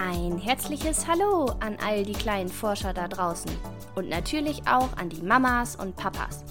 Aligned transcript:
Ein 0.00 0.38
herzliches 0.38 1.08
Hallo 1.08 1.46
an 1.58 1.76
all 1.84 2.04
die 2.04 2.12
kleinen 2.12 2.50
Forscher 2.50 2.92
da 2.92 3.08
draußen 3.08 3.50
und 3.96 4.08
natürlich 4.08 4.62
auch 4.68 4.96
an 4.96 5.08
die 5.08 5.22
Mamas 5.22 5.74
und 5.74 5.96
Papas. 5.96 6.44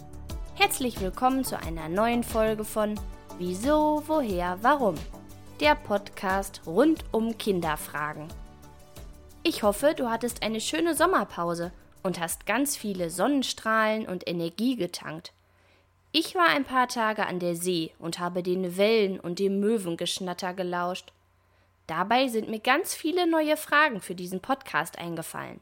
Herzlich 0.56 1.00
willkommen 1.00 1.46
zu 1.46 1.58
einer 1.58 1.88
neuen 1.88 2.26
Folge 2.26 2.66
von 2.66 3.00
Wieso, 3.38 4.04
woher, 4.06 4.58
warum? 4.64 4.96
Der 5.62 5.76
Podcast 5.76 6.60
rund 6.66 7.06
um 7.14 7.38
Kinderfragen. 7.38 8.28
Ich 9.44 9.64
hoffe, 9.64 9.94
du 9.96 10.10
hattest 10.10 10.44
eine 10.44 10.60
schöne 10.60 10.94
Sommerpause 10.94 11.72
und 12.04 12.20
hast 12.20 12.48
ganz 12.48 12.76
viele 12.76 13.10
Sonnenstrahlen 13.10 14.08
und 14.08 14.28
Energie 14.28 14.76
getankt. 14.76 15.32
Ich 16.12 16.36
war 16.36 16.50
ein 16.50 16.66
paar 16.66 16.90
Tage 16.90 17.26
an 17.26 17.40
der 17.40 17.56
See 17.56 17.94
und 17.98 18.20
habe 18.20 18.44
den 18.44 18.76
Wellen 18.76 19.22
und 19.22 19.40
dem 19.40 19.62
Möwengeschnatter 19.62 20.54
gelauscht. 20.54 21.14
Dabei 21.88 22.28
sind 22.28 22.50
mir 22.50 22.60
ganz 22.60 22.94
viele 22.94 23.28
neue 23.28 23.56
Fragen 23.56 24.02
für 24.02 24.14
diesen 24.14 24.42
Podcast 24.42 25.00
eingefallen. 25.00 25.62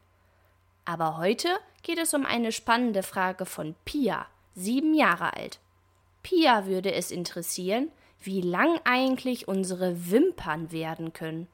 Aber 0.83 1.17
heute 1.17 1.49
geht 1.83 1.99
es 1.99 2.13
um 2.13 2.25
eine 2.25 2.51
spannende 2.51 3.03
Frage 3.03 3.45
von 3.45 3.75
Pia, 3.85 4.27
sieben 4.55 4.93
Jahre 4.93 5.33
alt. 5.33 5.59
Pia 6.23 6.65
würde 6.65 6.93
es 6.93 7.11
interessieren, 7.11 7.91
wie 8.19 8.41
lang 8.41 8.79
eigentlich 8.83 9.47
unsere 9.47 10.09
Wimpern 10.09 10.71
werden 10.71 11.13
können. 11.13 11.47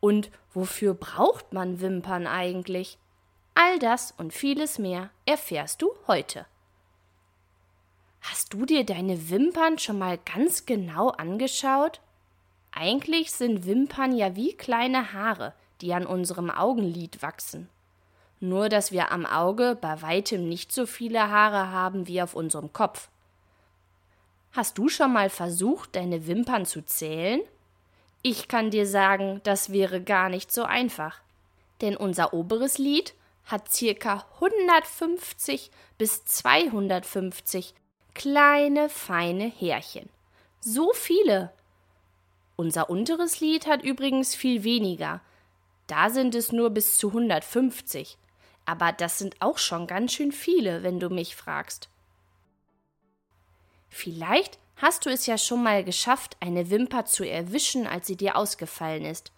Und 0.00 0.30
wofür 0.52 0.92
braucht 0.92 1.54
man 1.54 1.80
Wimpern 1.80 2.26
eigentlich? 2.26 2.98
All 3.54 3.78
das 3.78 4.12
und 4.18 4.34
vieles 4.34 4.78
mehr 4.78 5.08
erfährst 5.24 5.80
du 5.80 5.90
heute. 6.06 6.44
Hast 8.20 8.52
du 8.52 8.66
dir 8.66 8.84
deine 8.84 9.30
Wimpern 9.30 9.78
schon 9.78 9.98
mal 9.98 10.18
ganz 10.18 10.66
genau 10.66 11.08
angeschaut? 11.08 12.02
Eigentlich 12.78 13.32
sind 13.32 13.64
Wimpern 13.64 14.14
ja 14.14 14.36
wie 14.36 14.52
kleine 14.52 15.14
Haare, 15.14 15.54
die 15.80 15.94
an 15.94 16.04
unserem 16.06 16.50
Augenlid 16.50 17.22
wachsen. 17.22 17.70
Nur 18.38 18.68
dass 18.68 18.92
wir 18.92 19.10
am 19.12 19.24
Auge 19.24 19.78
bei 19.80 20.02
weitem 20.02 20.46
nicht 20.46 20.70
so 20.72 20.84
viele 20.84 21.30
Haare 21.30 21.70
haben 21.70 22.06
wie 22.06 22.20
auf 22.20 22.34
unserem 22.34 22.74
Kopf. 22.74 23.08
Hast 24.52 24.76
du 24.76 24.90
schon 24.90 25.10
mal 25.10 25.30
versucht, 25.30 25.96
deine 25.96 26.26
Wimpern 26.26 26.66
zu 26.66 26.84
zählen? 26.84 27.40
Ich 28.20 28.46
kann 28.46 28.70
dir 28.70 28.86
sagen, 28.86 29.40
das 29.44 29.72
wäre 29.72 30.02
gar 30.02 30.28
nicht 30.28 30.52
so 30.52 30.64
einfach. 30.64 31.22
Denn 31.80 31.96
unser 31.96 32.34
oberes 32.34 32.76
Lid 32.76 33.14
hat 33.46 33.72
circa 33.72 34.26
150 34.34 35.70
bis 35.96 36.26
250 36.26 37.72
kleine, 38.12 38.90
feine 38.90 39.46
Härchen. 39.46 40.10
So 40.60 40.92
viele, 40.92 41.52
unser 42.56 42.88
unteres 42.90 43.40
Lied 43.40 43.66
hat 43.66 43.82
übrigens 43.82 44.34
viel 44.34 44.64
weniger. 44.64 45.20
Da 45.86 46.10
sind 46.10 46.34
es 46.34 46.52
nur 46.52 46.70
bis 46.70 46.98
zu 46.98 47.08
150. 47.08 48.18
Aber 48.64 48.92
das 48.92 49.18
sind 49.18 49.36
auch 49.40 49.58
schon 49.58 49.86
ganz 49.86 50.12
schön 50.12 50.32
viele, 50.32 50.82
wenn 50.82 50.98
du 50.98 51.08
mich 51.08 51.36
fragst. 51.36 51.88
Vielleicht 53.88 54.58
hast 54.76 55.06
du 55.06 55.10
es 55.10 55.26
ja 55.26 55.38
schon 55.38 55.62
mal 55.62 55.84
geschafft, 55.84 56.36
eine 56.40 56.70
Wimper 56.70 57.04
zu 57.04 57.24
erwischen, 57.24 57.86
als 57.86 58.06
sie 58.06 58.16
dir 58.16 58.36
ausgefallen 58.36 59.04
ist. 59.04 59.32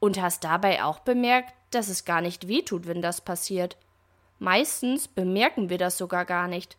Und 0.00 0.20
hast 0.20 0.44
dabei 0.44 0.84
auch 0.84 1.00
bemerkt, 1.00 1.54
dass 1.70 1.88
es 1.88 2.04
gar 2.04 2.20
nicht 2.20 2.48
wehtut, 2.48 2.86
wenn 2.86 3.02
das 3.02 3.20
passiert. 3.20 3.76
Meistens 4.38 5.08
bemerken 5.08 5.68
wir 5.68 5.78
das 5.78 5.98
sogar 5.98 6.24
gar 6.24 6.48
nicht. 6.48 6.76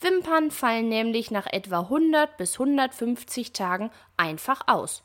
Wimpern 0.00 0.50
fallen 0.50 0.88
nämlich 0.88 1.30
nach 1.30 1.46
etwa 1.46 1.80
100 1.80 2.36
bis 2.36 2.58
150 2.58 3.52
Tagen 3.52 3.90
einfach 4.16 4.62
aus. 4.66 5.02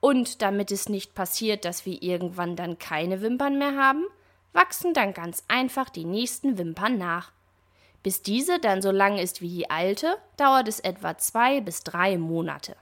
Und 0.00 0.42
damit 0.42 0.70
es 0.70 0.88
nicht 0.88 1.14
passiert, 1.14 1.64
dass 1.64 1.84
wir 1.84 2.02
irgendwann 2.02 2.56
dann 2.56 2.78
keine 2.78 3.20
Wimpern 3.20 3.58
mehr 3.58 3.76
haben, 3.76 4.04
wachsen 4.52 4.94
dann 4.94 5.12
ganz 5.12 5.44
einfach 5.48 5.90
die 5.90 6.04
nächsten 6.04 6.56
Wimpern 6.56 6.96
nach. 6.96 7.32
Bis 8.02 8.22
diese 8.22 8.58
dann 8.58 8.80
so 8.80 8.90
lang 8.90 9.18
ist 9.18 9.42
wie 9.42 9.48
die 9.48 9.70
alte, 9.70 10.16
dauert 10.36 10.68
es 10.68 10.80
etwa 10.80 11.18
zwei 11.18 11.60
bis 11.60 11.82
drei 11.82 12.16
Monate. 12.16 12.76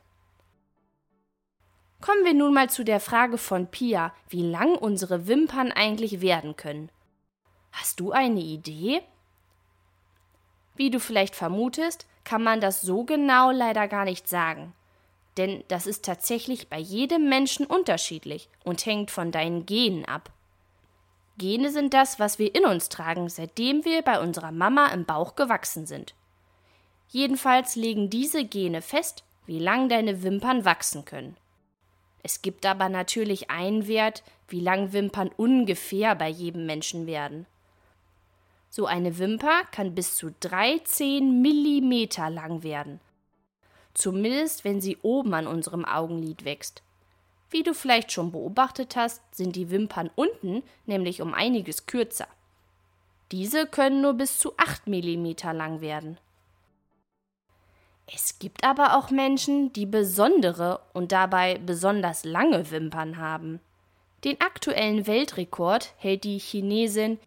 Kommen 2.01 2.25
wir 2.25 2.35
nun 2.35 2.53
mal 2.53 2.69
zu 2.69 2.85
der 2.85 3.01
Frage 3.01 3.39
von 3.39 3.67
Pia, 3.67 4.13
wie 4.29 4.43
lang 4.43 4.77
unsere 4.77 5.27
Wimpern 5.27 5.73
eigentlich 5.73 6.21
werden 6.21 6.55
können. 6.55 6.91
Hast 7.73 8.01
du 8.01 8.13
eine 8.13 8.41
Idee? 8.41 9.03
Wie 10.77 10.91
du 10.91 11.01
vielleicht 11.01 11.35
vermutest, 11.35 12.07
kann 12.25 12.43
man 12.43 12.61
das 12.61 12.83
so 12.83 13.05
genau 13.05 13.51
leider 13.51 13.89
gar 13.89 14.05
nicht 14.05 14.29
sagen. 14.29 14.75
Denn 15.37 15.65
das 15.69 15.87
ist 15.87 16.05
tatsächlich 16.05 16.69
bei 16.69 16.79
jedem 16.79 17.29
Menschen 17.29 17.67
unterschiedlich 17.67 18.49
und 18.65 18.85
hängt 18.87 19.11
von 19.11 19.33
deinen 19.33 19.67
Genen 19.67 20.05
ab. 20.05 20.31
Gene 21.39 21.71
sind 21.71 21.93
das, 21.93 22.19
was 22.19 22.39
wir 22.39 22.55
in 22.55 22.65
uns 22.65 22.89
tragen, 22.89 23.29
seitdem 23.29 23.85
wir 23.85 24.01
bei 24.03 24.21
unserer 24.21 24.53
Mama 24.53 24.87
im 24.89 25.05
Bauch 25.05 25.35
gewachsen 25.35 25.87
sind. 25.87 26.15
Jedenfalls 27.09 27.77
legen 27.77 28.09
diese 28.09 28.45
Gene 28.45 28.81
fest, 28.81 29.25
wie 29.45 29.59
lang 29.59 29.89
deine 29.89 30.23
Wimpern 30.23 30.65
wachsen 30.65 31.05
können. 31.05 31.37
Es 32.23 32.43
gibt 32.43 32.67
aber 32.67 32.89
natürlich 32.89 33.51
einen 33.51 33.87
Wert, 33.87 34.25
wie 34.49 34.61
lang 34.61 34.93
Wimpern 34.93 35.31
ungefähr 35.37 36.15
bei 36.15 36.29
jedem 36.29 36.67
Menschen 36.67 37.07
werden. 37.07 37.47
So 38.77 38.85
eine 38.85 39.17
Wimper 39.17 39.63
kann 39.71 39.95
bis 39.95 40.17
zu 40.17 40.35
13 40.39 41.41
Millimeter 41.41 42.29
lang 42.29 42.63
werden. 42.63 43.01
Zumindest 43.95 44.65
wenn 44.65 44.83
sie 44.83 44.99
oben 45.01 45.33
an 45.33 45.47
unserem 45.47 45.87
Augenlid 45.87 46.45
wächst. 46.45 46.83
Wie 47.49 47.63
du 47.63 47.73
vielleicht 47.73 48.13
schon 48.13 48.33
beobachtet 48.33 48.95
hast, 48.95 49.23
sind 49.35 49.57
die 49.57 49.71
Wimpern 49.71 50.11
unten 50.15 50.63
nämlich 50.85 51.23
um 51.23 51.33
einiges 51.33 51.87
kürzer. 51.87 52.29
Diese 53.33 53.67
können 53.67 54.03
nur 54.03 54.13
bis 54.13 54.39
zu 54.39 54.53
8 54.59 54.89
Millimeter 54.89 55.55
lang 55.55 55.81
werden. 55.81 56.19
Es 58.15 58.39
gibt 58.39 58.63
aber 58.63 58.99
auch 58.99 59.11
Menschen, 59.11 59.73
die 59.73 59.87
besondere 59.87 60.83
und 60.93 61.13
dabei 61.13 61.57
besonders 61.65 62.27
lange 62.27 62.71
Wimpern 62.71 63.17
haben. 63.17 63.59
Den 64.25 64.39
aktuellen 64.43 65.07
Weltrekord 65.07 65.95
hält 65.97 66.25
die 66.25 66.37
Chinesin 66.39 67.19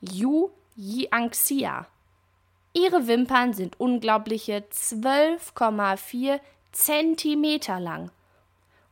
Yu 0.00 0.50
Jiangxia. 0.76 1.86
Ihre 2.72 3.06
Wimpern 3.06 3.52
sind 3.52 3.78
unglaubliche 3.78 4.64
12,4 4.72 6.40
Zentimeter 6.72 7.78
lang 7.78 8.10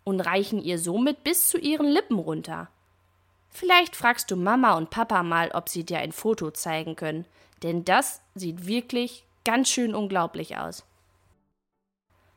und 0.04 0.21
reichen 0.21 0.62
ihr 0.62 0.78
somit 0.78 1.25
bis 1.25 1.48
zu 1.48 1.59
ihren 1.59 1.88
Lippen 1.88 2.21
runter. 2.21 2.69
Vielleicht 3.50 3.97
fragst 3.97 4.31
du 4.31 4.37
Mama 4.37 4.76
und 4.76 4.91
Papa 4.91 5.25
mal, 5.25 5.50
ob 5.53 5.69
sie 5.69 5.84
dir 5.84 5.98
ein 5.98 6.12
Foto 6.12 6.53
zeigen 6.53 6.94
können, 6.94 7.26
denn 7.65 7.84
das 7.84 8.21
sieht 8.37 8.66
wirklich 8.66 9.25
ganz 9.44 9.69
schön 9.69 9.97
unglaublich 9.97 10.56
aus. 10.56 10.84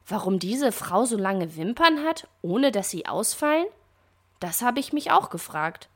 Warum 0.07 0.39
diese 0.39 0.71
Frau 0.71 1.05
so 1.05 1.17
lange 1.17 1.55
Wimpern 1.55 2.03
hat, 2.03 2.27
ohne 2.41 2.71
dass 2.71 2.89
sie 2.89 3.05
ausfallen? 3.05 3.67
Das 4.39 4.63
habe 4.63 4.79
ich 4.79 4.91
mich 4.91 5.11
auch 5.11 5.29
gefragt. 5.29 5.87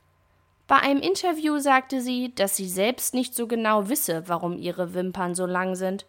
Bei 0.69 0.81
einem 0.81 1.01
Interview 1.01 1.57
sagte 1.57 1.99
sie, 1.99 2.31
dass 2.35 2.55
sie 2.55 2.69
selbst 2.69 3.15
nicht 3.15 3.33
so 3.33 3.47
genau 3.47 3.89
wisse, 3.89 4.27
warum 4.27 4.55
ihre 4.55 4.93
Wimpern 4.93 5.33
so 5.33 5.47
lang 5.47 5.73
sind. 5.73 6.05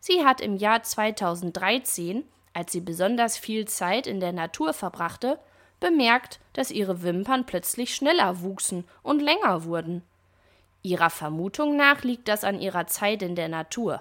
Sie 0.00 0.24
hat 0.24 0.40
im 0.40 0.56
Jahr 0.56 0.82
2013, 0.82 2.24
als 2.54 2.72
sie 2.72 2.80
besonders 2.80 3.36
viel 3.36 3.68
Zeit 3.68 4.06
in 4.06 4.18
der 4.18 4.32
Natur 4.32 4.72
verbrachte, 4.72 5.38
bemerkt, 5.78 6.40
dass 6.54 6.70
ihre 6.70 7.02
Wimpern 7.02 7.44
plötzlich 7.44 7.94
schneller 7.94 8.40
wuchsen 8.40 8.86
und 9.02 9.20
länger 9.20 9.64
wurden. 9.64 10.02
Ihrer 10.80 11.10
Vermutung 11.10 11.76
nach 11.76 12.02
liegt 12.02 12.28
das 12.28 12.44
an 12.44 12.62
ihrer 12.62 12.86
Zeit 12.86 13.20
in 13.20 13.34
der 13.34 13.48
Natur. 13.48 14.00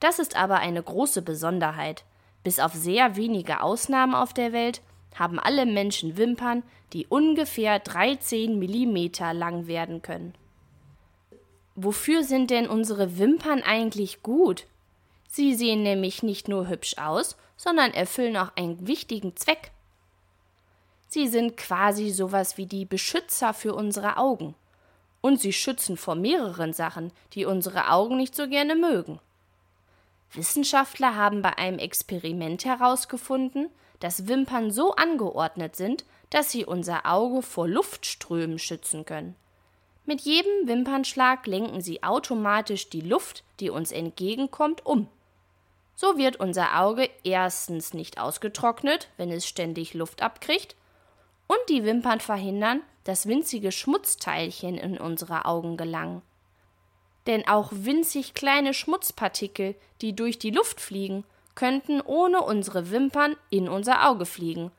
Das 0.00 0.18
ist 0.18 0.36
aber 0.36 0.56
eine 0.56 0.82
große 0.82 1.20
Besonderheit. 1.20 2.04
Bis 2.44 2.60
auf 2.60 2.72
sehr 2.72 3.16
wenige 3.16 3.60
Ausnahmen 3.60 4.14
auf 4.14 4.32
der 4.32 4.54
Welt 4.54 4.80
haben 5.14 5.38
alle 5.38 5.66
Menschen 5.66 6.16
Wimpern, 6.16 6.62
die 6.92 7.06
ungefähr 7.06 7.78
13 7.78 8.58
Millimeter 8.58 9.32
lang 9.32 9.66
werden 9.66 10.02
können. 10.02 10.34
Wofür 11.76 12.22
sind 12.22 12.50
denn 12.50 12.68
unsere 12.68 13.18
Wimpern 13.18 13.62
eigentlich 13.62 14.22
gut? 14.22 14.66
Sie 15.28 15.54
sehen 15.54 15.82
nämlich 15.82 16.22
nicht 16.22 16.46
nur 16.46 16.68
hübsch 16.68 16.98
aus, 16.98 17.36
sondern 17.56 17.92
erfüllen 17.92 18.36
auch 18.36 18.52
einen 18.56 18.86
wichtigen 18.86 19.36
Zweck. 19.36 19.72
Sie 21.08 21.26
sind 21.28 21.56
quasi 21.56 22.10
sowas 22.10 22.58
wie 22.58 22.66
die 22.66 22.84
Beschützer 22.84 23.54
für 23.54 23.74
unsere 23.74 24.16
Augen. 24.16 24.54
Und 25.20 25.40
sie 25.40 25.52
schützen 25.52 25.96
vor 25.96 26.14
mehreren 26.14 26.72
Sachen, 26.72 27.12
die 27.32 27.46
unsere 27.46 27.90
Augen 27.90 28.16
nicht 28.16 28.36
so 28.36 28.48
gerne 28.48 28.76
mögen. 28.76 29.18
Wissenschaftler 30.32 31.16
haben 31.16 31.42
bei 31.42 31.56
einem 31.56 31.78
Experiment 31.78 32.64
herausgefunden, 32.64 33.70
dass 34.00 34.28
Wimpern 34.28 34.70
so 34.70 34.94
angeordnet 34.94 35.76
sind, 35.76 36.04
dass 36.30 36.50
sie 36.50 36.64
unser 36.64 37.06
Auge 37.06 37.42
vor 37.42 37.68
Luftströmen 37.68 38.58
schützen 38.58 39.04
können. 39.04 39.36
Mit 40.06 40.20
jedem 40.20 40.66
Wimpernschlag 40.68 41.46
lenken 41.46 41.80
sie 41.80 42.02
automatisch 42.02 42.90
die 42.90 43.00
Luft, 43.00 43.44
die 43.60 43.70
uns 43.70 43.92
entgegenkommt, 43.92 44.84
um. 44.84 45.08
So 45.94 46.18
wird 46.18 46.36
unser 46.36 46.80
Auge 46.80 47.08
erstens 47.22 47.94
nicht 47.94 48.18
ausgetrocknet, 48.18 49.08
wenn 49.16 49.30
es 49.30 49.46
ständig 49.46 49.94
Luft 49.94 50.22
abkriegt, 50.22 50.76
Und 51.46 51.58
die 51.68 51.84
Wimpern 51.84 52.20
verhindern, 52.20 52.80
dass 53.04 53.26
winzige 53.26 53.70
Schmutzteilchen 53.70 54.78
in 54.78 54.96
unsere 54.98 55.44
Augen 55.44 55.76
gelangen. 55.76 56.22
Denn 57.26 57.46
auch 57.46 57.70
winzig 57.70 58.34
kleine 58.34 58.74
Schmutzpartikel, 58.74 59.74
die 60.00 60.16
durch 60.16 60.38
die 60.38 60.50
Luft 60.50 60.80
fliegen, 60.80 61.24
könnten 61.54 62.00
ohne 62.00 62.42
unsere 62.42 62.90
Wimpern 62.90 63.36
in 63.50 63.68
unser 63.68 64.08
Auge 64.08 64.26
fliegen. 64.26 64.70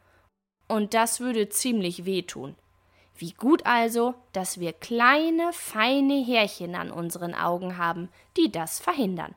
Und 0.67 0.93
das 0.93 1.19
würde 1.19 1.49
ziemlich 1.49 2.05
wehtun. 2.05 2.55
Wie 3.17 3.31
gut 3.31 3.65
also, 3.65 4.13
dass 4.33 4.59
wir 4.59 4.73
kleine, 4.73 5.53
feine 5.53 6.23
Härchen 6.25 6.75
an 6.75 6.91
unseren 6.91 7.33
Augen 7.33 7.77
haben, 7.77 8.09
die 8.35 8.51
das 8.51 8.79
verhindern. 8.79 9.35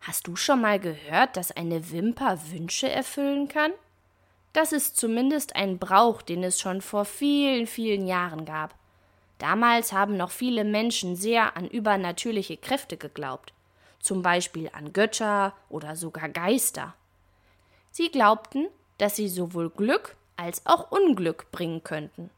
Hast 0.00 0.26
du 0.26 0.36
schon 0.36 0.60
mal 0.60 0.80
gehört, 0.80 1.36
dass 1.36 1.52
eine 1.52 1.90
Wimper 1.90 2.38
Wünsche 2.50 2.90
erfüllen 2.90 3.48
kann? 3.48 3.72
Das 4.52 4.72
ist 4.72 4.96
zumindest 4.96 5.56
ein 5.56 5.78
Brauch, 5.78 6.20
den 6.22 6.44
es 6.44 6.60
schon 6.60 6.80
vor 6.80 7.04
vielen, 7.04 7.66
vielen 7.66 8.06
Jahren 8.06 8.44
gab. 8.44 8.74
Damals 9.38 9.92
haben 9.92 10.16
noch 10.16 10.30
viele 10.30 10.64
Menschen 10.64 11.16
sehr 11.16 11.56
an 11.56 11.66
übernatürliche 11.68 12.56
Kräfte 12.56 12.96
geglaubt, 12.96 13.52
zum 14.04 14.20
Beispiel 14.20 14.70
an 14.72 14.92
Götter 14.92 15.54
oder 15.70 15.96
sogar 15.96 16.28
Geister. 16.28 16.94
Sie 17.90 18.10
glaubten, 18.10 18.68
dass 18.98 19.16
sie 19.16 19.28
sowohl 19.28 19.70
Glück 19.70 20.14
als 20.36 20.66
auch 20.66 20.90
Unglück 20.90 21.50
bringen 21.50 21.82
könnten. 21.82 22.28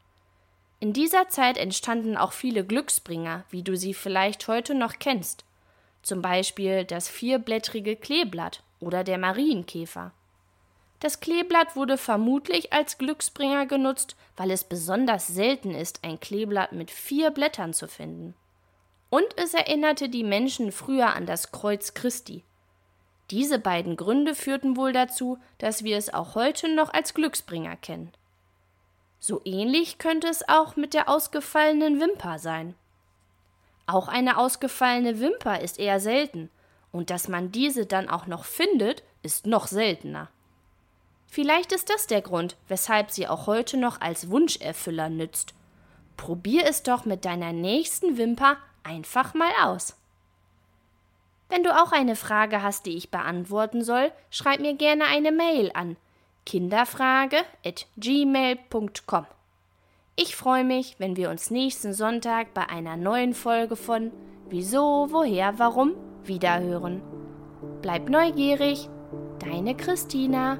In 0.79 0.93
dieser 0.93 1.27
Zeit 1.29 1.57
entstanden 1.57 2.15
auch 2.15 2.31
viele 2.31 2.63
Glücksbringer, 2.63 3.43
wie 3.49 3.63
du 3.63 3.75
sie 3.75 3.93
vielleicht 3.93 4.47
heute 4.47 4.75
noch 4.75 4.93
kennst, 4.97 5.43
zum 6.03 6.21
Beispiel 6.21 6.85
das 6.85 7.09
vierblättrige 7.09 7.97
Kleeblatt 7.97 8.63
oder 8.79 9.03
der 9.03 9.17
Marienkäfer. 9.17 10.11
Das 11.01 11.19
Kleeblatt 11.19 11.75
wurde 11.75 11.97
vermutlich 11.97 12.71
als 12.71 12.97
Glücksbringer 12.97 13.65
genutzt, 13.65 14.15
weil 14.37 14.51
es 14.51 14.63
besonders 14.63 15.27
selten 15.27 15.71
ist, 15.71 16.03
ein 16.03 16.19
Kleeblatt 16.19 16.71
mit 16.71 16.91
vier 16.91 17.31
Blättern 17.31 17.73
zu 17.73 17.87
finden. 17.87 18.35
Und 19.09 19.25
es 19.37 19.53
erinnerte 19.53 20.09
die 20.09 20.23
Menschen 20.23 20.71
früher 20.71 21.15
an 21.15 21.25
das 21.25 21.51
Kreuz 21.51 21.93
Christi. 21.93 22.43
Diese 23.31 23.59
beiden 23.59 23.97
Gründe 23.97 24.35
führten 24.35 24.77
wohl 24.77 24.93
dazu, 24.93 25.37
dass 25.57 25.83
wir 25.83 25.97
es 25.97 26.13
auch 26.13 26.35
heute 26.35 26.73
noch 26.73 26.93
als 26.93 27.13
Glücksbringer 27.13 27.75
kennen. 27.75 28.11
So 29.19 29.41
ähnlich 29.45 29.97
könnte 29.97 30.27
es 30.27 30.47
auch 30.47 30.75
mit 30.75 30.93
der 30.93 31.09
ausgefallenen 31.09 31.99
Wimper 31.99 32.39
sein. 32.39 32.75
Auch 33.85 34.07
eine 34.07 34.37
ausgefallene 34.37 35.19
Wimper 35.19 35.61
ist 35.61 35.79
eher 35.79 35.99
selten, 35.99 36.49
und 36.91 37.09
dass 37.09 37.27
man 37.27 37.51
diese 37.51 37.85
dann 37.85 38.09
auch 38.09 38.27
noch 38.27 38.45
findet, 38.45 39.03
ist 39.23 39.45
noch 39.45 39.67
seltener. 39.67 40.29
Vielleicht 41.27 41.71
ist 41.71 41.89
das 41.89 42.07
der 42.07 42.21
Grund, 42.21 42.55
weshalb 42.67 43.11
sie 43.11 43.27
auch 43.27 43.47
heute 43.47 43.77
noch 43.77 43.99
als 43.99 44.29
Wunscherfüller 44.29 45.09
nützt. 45.09 45.53
Probier 46.15 46.65
es 46.65 46.83
doch 46.83 47.05
mit 47.05 47.25
deiner 47.25 47.53
nächsten 47.53 48.17
Wimper 48.17 48.57
einfach 48.87 49.33
mal 49.33 49.51
aus. 49.63 49.95
Wenn 51.49 51.63
du 51.63 51.75
auch 51.75 51.91
eine 51.91 52.15
Frage 52.15 52.63
hast, 52.63 52.85
die 52.85 52.95
ich 52.97 53.11
beantworten 53.11 53.83
soll, 53.83 54.11
schreib 54.29 54.59
mir 54.59 54.75
gerne 54.75 55.05
eine 55.05 55.31
Mail 55.31 55.71
an 55.73 55.97
kinderfrage@gmail.com. 56.45 59.25
Ich 60.15 60.35
freue 60.35 60.63
mich, 60.63 60.95
wenn 60.97 61.15
wir 61.15 61.29
uns 61.29 61.51
nächsten 61.51 61.93
Sonntag 61.93 62.53
bei 62.53 62.67
einer 62.69 62.97
neuen 62.97 63.33
Folge 63.33 63.75
von 63.75 64.11
Wieso, 64.49 65.07
woher, 65.09 65.59
warum 65.59 65.93
wiederhören. 66.23 67.01
Bleib 67.81 68.09
neugierig, 68.09 68.89
deine 69.39 69.75
Christina. 69.75 70.57